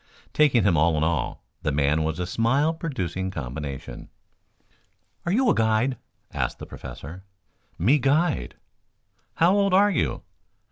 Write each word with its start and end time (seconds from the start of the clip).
Taking 0.33 0.63
him 0.63 0.75
all 0.75 0.97
in 0.97 1.03
all, 1.03 1.43
the 1.61 1.71
man 1.71 2.01
was 2.03 2.17
a 2.17 2.25
smile 2.25 2.73
producing 2.73 3.29
combination. 3.29 4.09
"Are 5.27 5.31
you 5.31 5.47
a 5.47 5.53
guide?" 5.53 5.95
asked 6.33 6.57
the 6.57 6.65
Professor. 6.65 7.23
"Me 7.77 7.99
guide." 7.99 8.55
"How 9.35 9.55
old 9.55 9.75
are 9.75 9.91
you?" 9.91 10.23